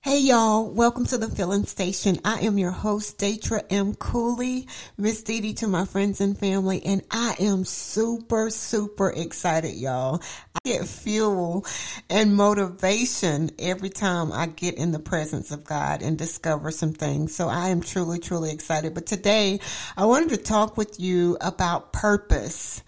[0.00, 2.20] Hey y'all, welcome to the Filling Station.
[2.24, 3.96] I am your host, Datra M.
[3.96, 10.22] Cooley, Miss Dee to my friends and family, and I am super, super excited, y'all.
[10.54, 11.66] I get fuel
[12.08, 17.34] and motivation every time I get in the presence of God and discover some things.
[17.34, 18.94] So I am truly, truly excited.
[18.94, 19.58] But today
[19.96, 22.84] I wanted to talk with you about purpose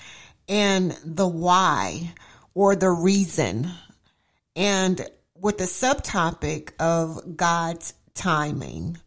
[0.48, 2.14] and the why
[2.54, 3.68] or the reason.
[4.54, 5.04] And
[5.40, 8.98] with the subtopic of God's timing.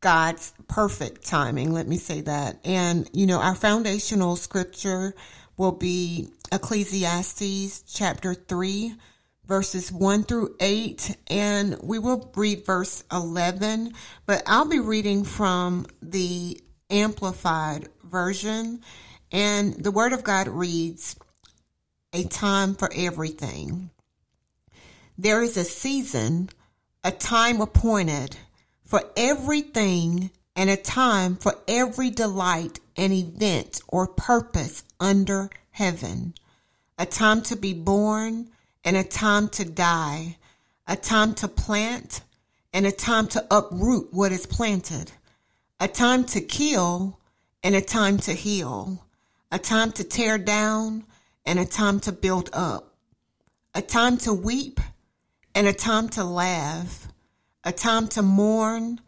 [0.00, 2.58] God's perfect timing, let me say that.
[2.64, 5.14] And, you know, our foundational scripture
[5.56, 8.94] will be Ecclesiastes chapter 3,
[9.46, 11.16] verses 1 through 8.
[11.28, 13.94] And we will read verse 11,
[14.26, 18.80] but I'll be reading from the Amplified version.
[19.32, 21.16] And the Word of God reads,
[22.12, 23.90] A time for everything.
[25.18, 26.50] There is a season,
[27.02, 28.36] a time appointed
[28.84, 36.34] for everything and a time for every delight and event or purpose under heaven.
[36.98, 38.48] A time to be born
[38.84, 40.36] and a time to die.
[40.86, 42.20] A time to plant
[42.74, 45.12] and a time to uproot what is planted.
[45.80, 47.18] A time to kill
[47.62, 49.02] and a time to heal.
[49.50, 51.04] A time to tear down
[51.46, 52.94] and a time to build up.
[53.74, 54.78] A time to weep
[55.56, 57.08] and a time to laugh,
[57.64, 59.00] a time to mourn,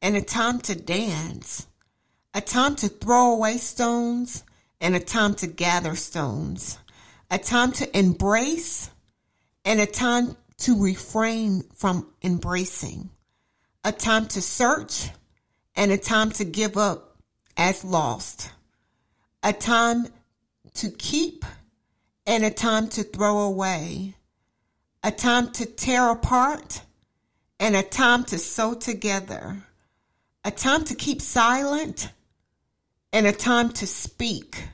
[0.00, 1.66] and a time to dance,
[2.32, 4.44] a time to throw away stones,
[4.80, 6.78] and a time to gather stones,
[7.28, 8.88] a time to embrace,
[9.64, 13.10] and a time to refrain from embracing,
[13.82, 15.10] a time to search,
[15.74, 17.16] and a time to give up
[17.56, 18.52] as lost,
[19.42, 20.06] a time
[20.74, 21.44] to keep,
[22.24, 24.14] and a time to throw away
[25.06, 26.82] a time to tear apart,
[27.60, 29.56] and a time to sew together,
[30.44, 32.10] a time to keep silent,
[33.12, 34.64] and a time to speak,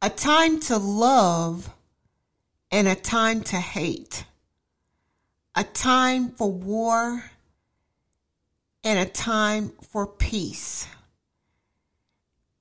[0.00, 1.74] a time to love,
[2.70, 4.24] and a time to hate,
[5.56, 7.24] a time for war,
[8.84, 10.86] and a time for peace.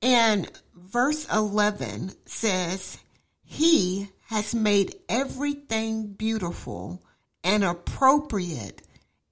[0.01, 2.97] And verse 11 says,
[3.45, 7.01] He has made everything beautiful
[7.43, 8.79] and appropriate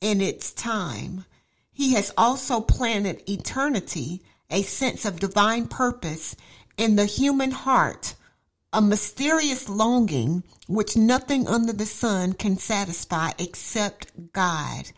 [0.01, 1.23] in its time.
[1.71, 6.35] He has also planted eternity, a sense of divine purpose
[6.77, 8.15] in the human heart,
[8.73, 14.89] a mysterious longing which nothing under the sun can satisfy except God.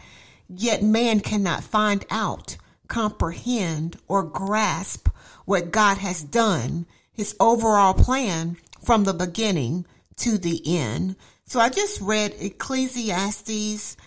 [0.48, 2.56] Yet man cannot find out,
[2.88, 5.10] comprehend, or grasp
[5.44, 9.86] what God has done, his overall plan from the beginning
[10.18, 11.16] to the end.
[11.46, 13.98] So I just read Ecclesiastes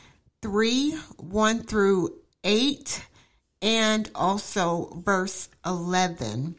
[0.43, 3.07] 3 1 through 8
[3.63, 6.57] and also verse 11.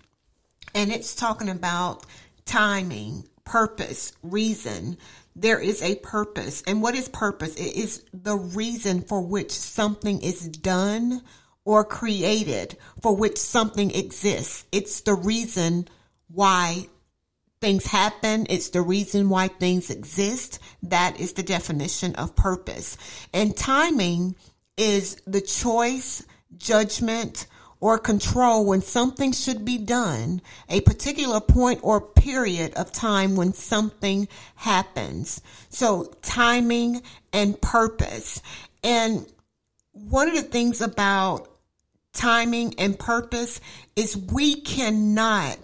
[0.76, 2.06] And it's talking about
[2.46, 4.98] timing, purpose, reason.
[5.36, 6.64] There is a purpose.
[6.66, 7.56] And what is purpose?
[7.56, 11.22] It is the reason for which something is done
[11.66, 14.66] or created, for which something exists.
[14.72, 15.88] It's the reason
[16.28, 16.88] why
[17.64, 18.46] things happen.
[18.50, 20.60] It's the reason why things exist.
[20.84, 22.98] That is the definition of purpose.
[23.34, 24.36] And timing
[24.76, 26.26] is the choice,
[26.58, 27.48] judgment,
[27.80, 33.54] or control when something should be done, a particular point or period of time when
[33.54, 35.42] something happens.
[35.70, 37.02] So timing
[37.32, 38.42] and purpose.
[38.84, 39.26] And
[39.94, 41.48] one of the things about
[42.12, 43.62] timing and purpose
[43.96, 45.58] is we cannot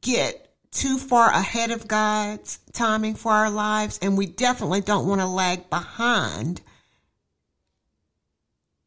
[0.00, 5.20] get too far ahead of God's timing for our lives, and we definitely don't want
[5.20, 6.60] to lag behind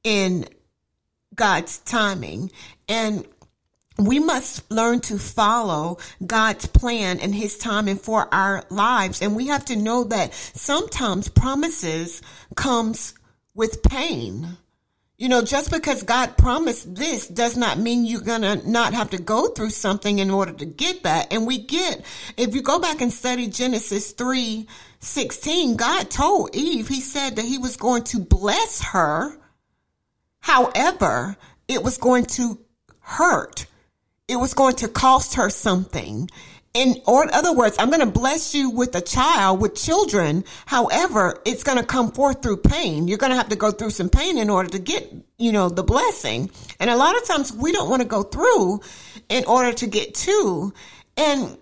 [0.03, 0.45] in
[1.35, 2.51] God's timing.
[2.87, 3.25] And
[3.97, 9.21] we must learn to follow God's plan and his timing for our lives.
[9.21, 12.21] And we have to know that sometimes promises
[12.55, 13.13] comes
[13.53, 14.57] with pain.
[15.21, 19.11] You know, just because God promised this does not mean you're going to not have
[19.11, 21.31] to go through something in order to get that.
[21.31, 22.03] And we get,
[22.37, 24.65] if you go back and study Genesis 3
[24.99, 29.37] 16, God told Eve, He said that He was going to bless her.
[30.39, 31.37] However,
[31.67, 32.59] it was going to
[33.01, 33.67] hurt.
[34.27, 36.31] It was going to cost her something.
[36.73, 40.45] In or in other words, I'm going to bless you with a child, with children.
[40.65, 43.09] However, it's going to come forth through pain.
[43.09, 45.67] You're going to have to go through some pain in order to get, you know,
[45.67, 46.49] the blessing.
[46.79, 48.81] And a lot of times we don't want to go through
[49.27, 50.73] in order to get to.
[51.17, 51.57] And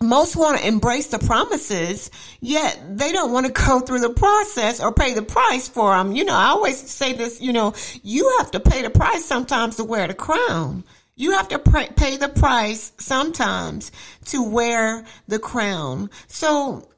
[0.00, 4.80] most want to embrace the promises, yet they don't want to go through the process
[4.80, 6.14] or pay the price for them.
[6.14, 9.76] You know, I always say this, you know, you have to pay the price sometimes
[9.76, 10.84] to wear the crown.
[11.16, 13.90] You have to pay the price sometimes
[14.26, 16.10] to wear the crown.
[16.26, 16.90] So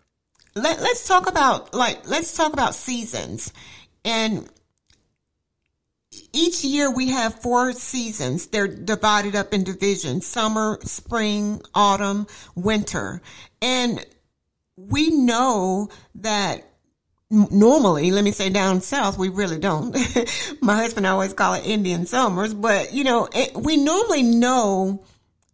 [0.57, 3.53] let, let's talk about, like, let's talk about seasons.
[4.05, 4.51] And
[6.33, 8.49] each year we have four seasons.
[8.49, 12.27] They're divided up in divisions summer, spring, autumn,
[12.57, 13.23] winter.
[13.63, 14.05] And
[14.77, 16.68] we know that
[17.31, 19.97] normally, let me say down south, we really don't.
[20.63, 25.05] My husband always call it Indian summers, but you know, it, we normally know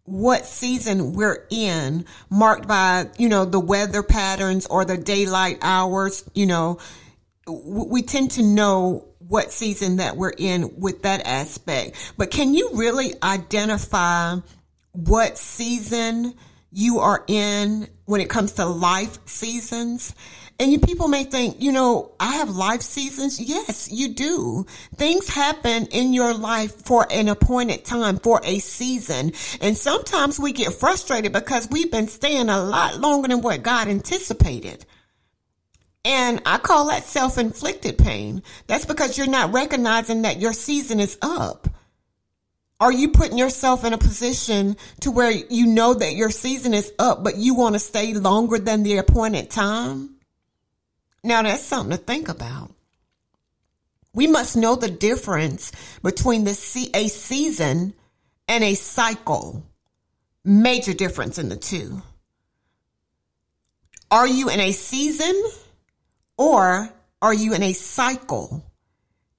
[0.05, 6.29] what season we're in marked by, you know, the weather patterns or the daylight hours,
[6.35, 6.79] you know,
[7.47, 11.97] we tend to know what season that we're in with that aspect.
[12.17, 14.37] But can you really identify
[14.93, 16.35] what season
[16.71, 20.15] you are in when it comes to life seasons?
[20.60, 23.40] And you people may think, you know, I have life seasons.
[23.40, 24.66] Yes, you do.
[24.94, 29.32] Things happen in your life for an appointed time, for a season.
[29.60, 33.88] And sometimes we get frustrated because we've been staying a lot longer than what God
[33.88, 34.86] anticipated.
[36.04, 38.42] And I call that self inflicted pain.
[38.68, 41.66] That's because you're not recognizing that your season is up.
[42.78, 46.92] Are you putting yourself in a position to where you know that your season is
[46.98, 50.13] up, but you want to stay longer than the appointed time?
[51.25, 52.71] Now that's something to think about.
[54.12, 55.73] We must know the difference
[56.03, 57.94] between the a season
[58.47, 59.67] and a cycle.
[60.44, 62.03] Major difference in the two.
[64.11, 65.43] Are you in a season
[66.37, 66.91] or
[67.23, 68.62] are you in a cycle?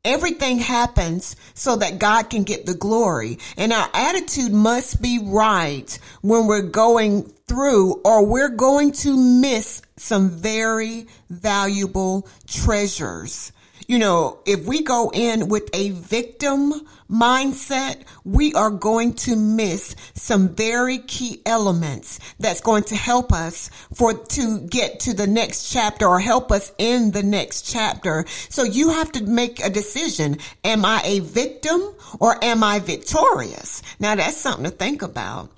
[0.06, 3.40] Everything happens so that God can get the glory.
[3.58, 9.82] And our attitude must be right when we're going through or we're going to miss
[9.98, 13.52] some very valuable treasures.
[13.88, 16.74] You know, if we go in with a victim
[17.10, 23.70] mindset, we are going to miss some very key elements that's going to help us
[23.94, 28.26] for to get to the next chapter or help us in the next chapter.
[28.50, 30.38] So you have to make a decision.
[30.64, 31.82] Am I a victim
[32.20, 33.84] or am I victorious?
[34.00, 35.52] Now that's something to think about.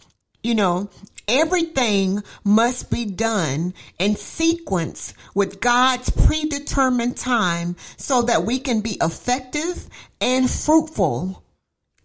[0.43, 0.89] You know,
[1.27, 8.97] Everything must be done in sequence with God's predetermined time so that we can be
[9.01, 9.89] effective
[10.21, 11.43] and fruitful.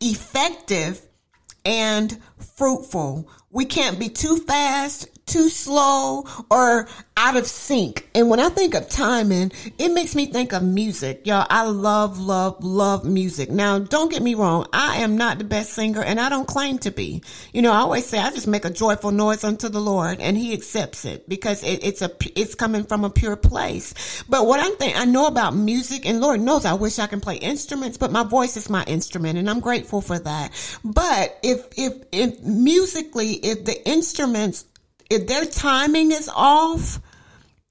[0.01, 1.01] Effective
[1.65, 2.21] and
[2.57, 3.29] fruitful.
[3.51, 8.09] We can't be too fast, too slow, or out of sync.
[8.15, 11.27] And when I think of timing, it makes me think of music.
[11.27, 13.51] Y'all, I love, love, love music.
[13.51, 14.67] Now, don't get me wrong.
[14.73, 17.23] I am not the best singer and I don't claim to be.
[17.53, 20.37] You know, I always say I just make a joyful noise unto the Lord and
[20.37, 24.23] he accepts it because it, it's a, it's coming from a pure place.
[24.29, 27.21] But what I'm thinking, I know about music and Lord knows I wish I can
[27.21, 30.79] play instruments, but my voice is my instrument and I'm grateful for that.
[30.83, 34.65] But if, if, if musically, if the instruments
[35.12, 37.00] if their timing is off,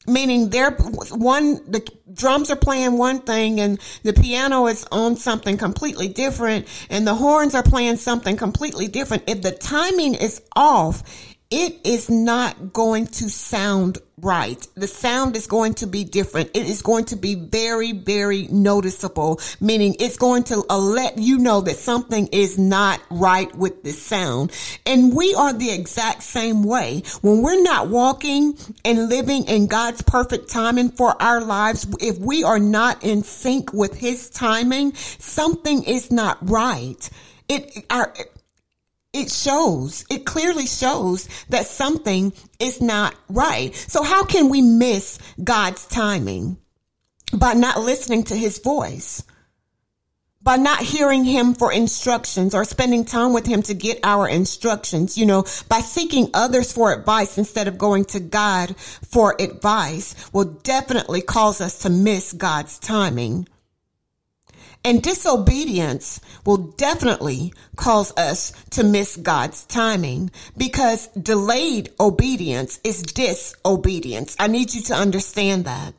[0.08, 0.72] meaning they're
[1.12, 6.68] one the drums are playing one thing and the piano is on something completely different
[6.90, 11.04] and the horns are playing something completely different if the timing is off
[11.52, 14.66] it is not going to sound right.
[14.76, 16.52] The sound is going to be different.
[16.54, 21.40] It is going to be very, very noticeable, meaning it's going to uh, let you
[21.40, 24.54] know that something is not right with the sound.
[24.86, 27.04] And we are the exact same way.
[27.22, 32.44] When we're not walking and living in God's perfect timing for our lives, if we
[32.46, 37.10] are not in sync with his timing, something is not right.
[37.50, 38.14] It, our,
[39.14, 43.76] it shows, it clearly shows that something is not right.
[43.76, 46.58] So how can we miss God's timing?
[47.34, 49.24] By not listening to his voice.
[50.42, 55.18] By not hearing him for instructions or spending time with him to get our instructions,
[55.18, 60.46] you know, by seeking others for advice instead of going to God for advice will
[60.46, 63.48] definitely cause us to miss God's timing.
[64.84, 74.36] And disobedience will definitely cause us to miss God's timing because delayed obedience is disobedience.
[74.40, 75.94] I need you to understand that.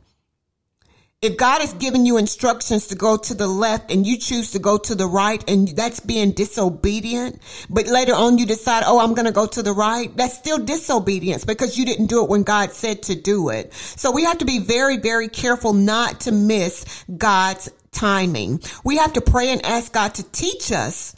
[1.20, 4.58] If God has given you instructions to go to the left and you choose to
[4.58, 9.14] go to the right and that's being disobedient, but later on you decide, oh, I'm
[9.14, 12.42] going to go to the right, that's still disobedience because you didn't do it when
[12.42, 13.72] God said to do it.
[13.72, 18.60] So we have to be very, very careful not to miss God's timing.
[18.84, 21.14] We have to pray and ask God to teach us,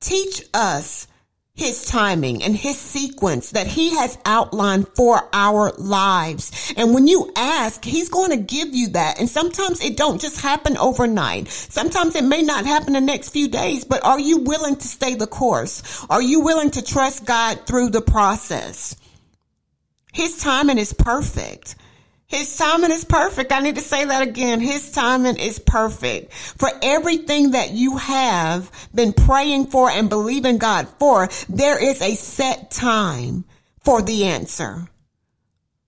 [0.00, 1.08] teach us
[1.56, 6.72] his timing and his sequence that he has outlined for our lives.
[6.76, 9.18] And when you ask, he's going to give you that.
[9.18, 11.48] And sometimes it don't just happen overnight.
[11.48, 15.14] Sometimes it may not happen the next few days, but are you willing to stay
[15.14, 16.04] the course?
[16.10, 18.94] Are you willing to trust God through the process?
[20.12, 21.74] His timing is perfect.
[22.28, 23.52] His timing is perfect.
[23.52, 24.60] I need to say that again.
[24.60, 26.32] His timing is perfect.
[26.32, 32.16] For everything that you have been praying for and believing God for, there is a
[32.16, 33.44] set time
[33.84, 34.88] for the answer.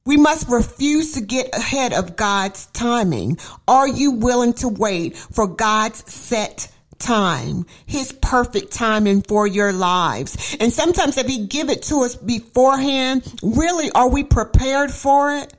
[0.07, 3.39] We must refuse to get ahead of God's timing.
[3.67, 10.57] Are you willing to wait for God's set time, his perfect timing for your lives.
[10.61, 15.55] And sometimes if he give it to us beforehand, really, are we prepared for it?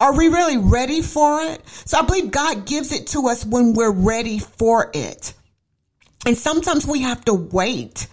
[0.00, 1.66] Are we really ready for it?
[1.86, 5.34] So I believe God gives it to us when we're ready for it.
[6.26, 8.08] And sometimes we have to wait.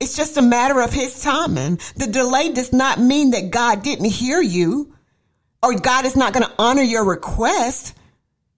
[0.00, 1.78] It's just a matter of his timing.
[1.96, 4.94] The delay does not mean that God didn't hear you
[5.62, 7.94] or God is not going to honor your request.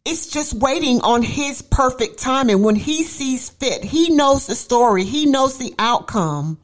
[0.04, 3.84] It's just waiting on his perfect timing when he sees fit.
[3.84, 5.04] He knows the story.
[5.04, 6.58] He knows the outcome.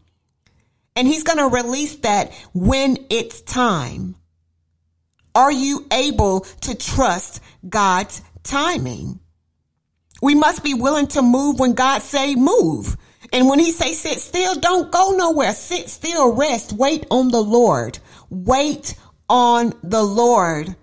[0.96, 4.16] And he's going to release that when it's time.
[5.38, 9.20] Are you able to trust God's timing?
[10.20, 12.96] We must be willing to move when God say move.
[13.32, 15.52] And when he say sit still, don't go nowhere.
[15.52, 18.00] Sit still, rest, wait on the Lord.
[18.28, 18.96] Wait
[19.28, 20.74] on the Lord.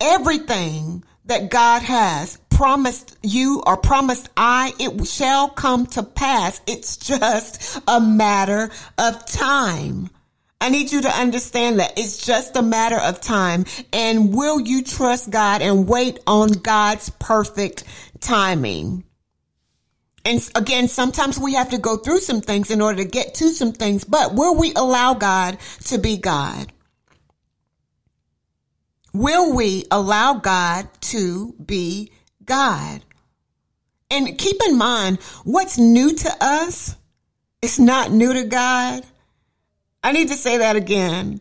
[0.00, 6.62] Everything that God has promised you or promised I, it shall come to pass.
[6.66, 10.08] It's just a matter of time.
[10.60, 13.64] I need you to understand that it's just a matter of time.
[13.92, 17.84] And will you trust God and wait on God's perfect
[18.20, 19.04] timing?
[20.24, 23.50] And again, sometimes we have to go through some things in order to get to
[23.50, 26.72] some things, but will we allow God to be God?
[29.14, 32.12] Will we allow God to be
[32.44, 33.02] God?
[34.10, 36.96] And keep in mind, what's new to us
[37.62, 39.04] is not new to God.
[40.02, 41.40] I need to say that again.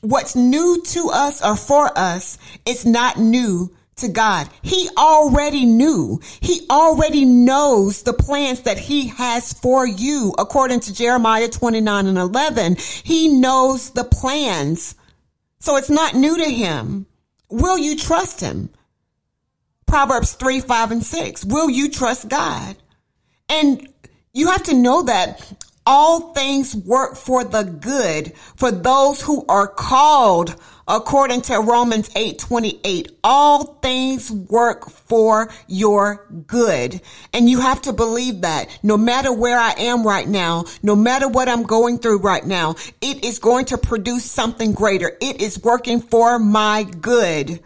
[0.00, 4.48] What's new to us or for us is not new to God.
[4.62, 6.20] He already knew.
[6.40, 10.34] He already knows the plans that he has for you.
[10.38, 14.96] According to Jeremiah 29 and 11, he knows the plans.
[15.60, 17.06] So it's not new to him.
[17.48, 18.70] Will you trust him?
[19.86, 21.44] Proverbs 3, 5, and 6.
[21.44, 22.76] Will you trust God?
[23.48, 23.86] And
[24.32, 25.52] you have to know that
[25.86, 30.54] all things work for the good for those who are called
[30.88, 33.12] according to Romans 8 28.
[33.24, 37.00] All things work for your good.
[37.32, 41.28] And you have to believe that no matter where I am right now, no matter
[41.28, 45.12] what I'm going through right now, it is going to produce something greater.
[45.20, 47.60] It is working for my good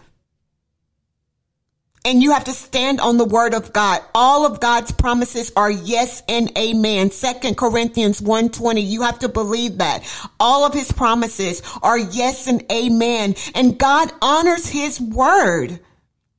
[2.06, 4.00] and you have to stand on the word of God.
[4.14, 7.10] All of God's promises are yes and amen.
[7.10, 8.80] Second Corinthians 120.
[8.80, 10.04] You have to believe that.
[10.38, 13.34] All of his promises are yes and amen.
[13.56, 15.80] And God honors his word.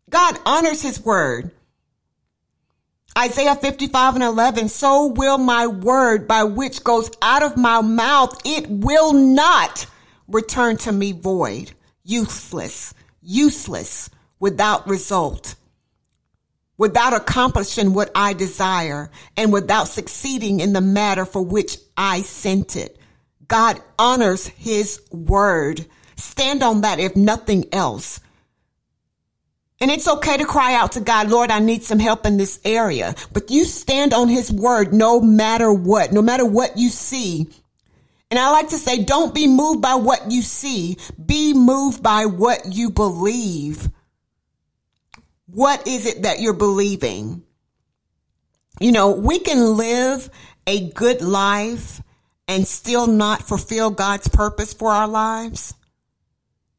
[0.10, 1.52] God honors his word.
[3.18, 4.70] Isaiah 55 and 11.
[4.70, 8.40] So will my word by which goes out of my mouth.
[8.46, 9.86] It will not
[10.30, 11.74] return to me void,
[12.06, 15.56] useless, useless without result,
[16.77, 22.75] without accomplishing what I desire, and without succeeding in the matter for which I sent
[22.75, 22.98] it.
[23.48, 25.86] God honors his word.
[26.15, 28.20] Stand on that if nothing else.
[29.79, 32.60] And it's okay to cry out to God, Lord, I need some help in this
[32.65, 33.13] area.
[33.32, 37.48] But you stand on his word no matter what, no matter what you see.
[38.32, 40.98] And I like to say, don't be moved by what you see.
[41.24, 43.88] Be moved by what you believe.
[45.48, 47.44] What is it that you're believing?
[48.80, 50.30] You know, we can live
[50.68, 52.01] a good life
[52.48, 55.74] and still not fulfill God's purpose for our lives.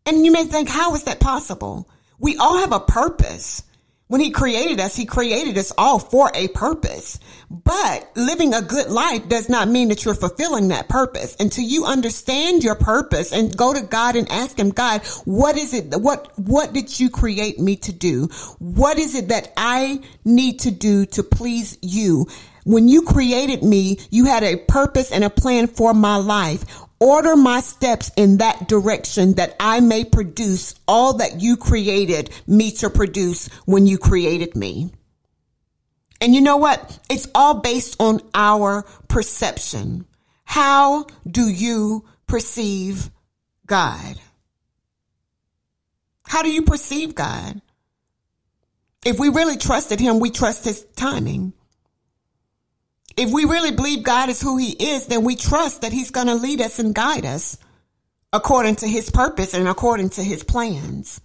[0.06, 1.90] And you may think, how is that possible?
[2.18, 3.62] We all have a purpose.
[4.08, 7.20] When he created us, he created us all for a purpose.
[7.50, 11.36] But living a good life does not mean that you're fulfilling that purpose.
[11.38, 15.74] Until you understand your purpose and go to God and ask him, God, what is
[15.74, 16.00] it?
[16.00, 18.30] What, what did you create me to do?
[18.58, 22.28] What is it that I need to do to please you?
[22.64, 26.64] When you created me, you had a purpose and a plan for my life.
[27.00, 32.73] Order my steps in that direction that I may produce all that you created me
[32.73, 34.90] to produce when you created me.
[36.21, 36.99] And you know what?
[37.09, 40.07] It's all based on our perception.
[40.45, 43.11] How do you perceive
[43.67, 44.19] God?
[46.25, 47.62] How do you perceive God?
[49.05, 51.52] If we really trusted him, we trust his timing.
[53.18, 56.28] If we really believe God is who he is, then we trust that he's going
[56.28, 57.58] to lead us and guide us
[58.32, 61.20] according to his purpose and according to his plans.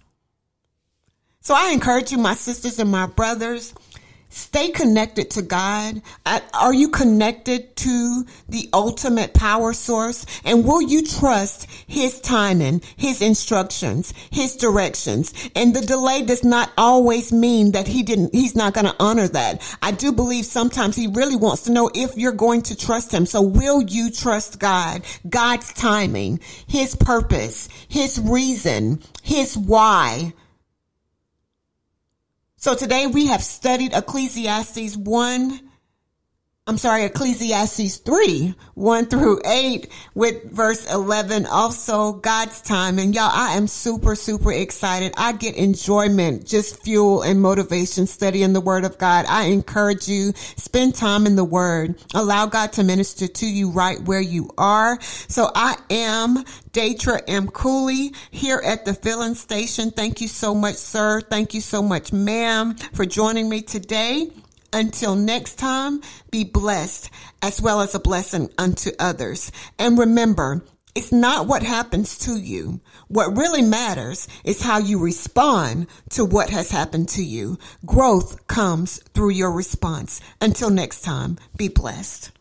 [1.40, 3.74] So I encourage you, my sisters and my brothers,
[4.34, 6.02] Stay connected to God.
[6.52, 10.26] Are you connected to the ultimate power source?
[10.44, 15.32] And will you trust his timing, his instructions, his directions?
[15.54, 19.28] And the delay does not always mean that he didn't, he's not going to honor
[19.28, 19.62] that.
[19.80, 23.26] I do believe sometimes he really wants to know if you're going to trust him.
[23.26, 30.32] So will you trust God, God's timing, his purpose, his reason, his why?
[32.64, 35.60] So today we have studied Ecclesiastes 1
[36.66, 41.44] I'm sorry, Ecclesiastes 3, 1 through 8 with verse 11.
[41.44, 42.98] Also God's time.
[42.98, 45.12] And y'all, I am super, super excited.
[45.18, 49.26] I get enjoyment, just fuel and motivation studying the word of God.
[49.28, 52.02] I encourage you, spend time in the word.
[52.14, 54.98] Allow God to minister to you right where you are.
[55.02, 57.48] So I am Datra M.
[57.48, 59.90] Cooley here at the filling station.
[59.90, 61.20] Thank you so much, sir.
[61.20, 64.30] Thank you so much, ma'am, for joining me today.
[64.74, 66.00] Until next time,
[66.32, 67.08] be blessed
[67.40, 69.52] as well as a blessing unto others.
[69.78, 70.64] And remember,
[70.96, 72.80] it's not what happens to you.
[73.06, 77.56] What really matters is how you respond to what has happened to you.
[77.86, 80.20] Growth comes through your response.
[80.40, 82.32] Until next time, be blessed.